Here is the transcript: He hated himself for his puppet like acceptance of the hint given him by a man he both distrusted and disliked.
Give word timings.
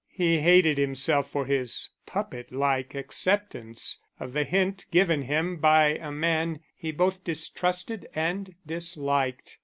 He 0.09 0.39
hated 0.39 0.79
himself 0.79 1.29
for 1.29 1.45
his 1.45 1.91
puppet 2.07 2.51
like 2.51 2.95
acceptance 2.95 4.01
of 4.19 4.33
the 4.33 4.43
hint 4.45 4.87
given 4.89 5.21
him 5.21 5.57
by 5.57 5.89
a 5.97 6.11
man 6.11 6.61
he 6.75 6.91
both 6.91 7.23
distrusted 7.23 8.07
and 8.15 8.55
disliked. 8.65 9.59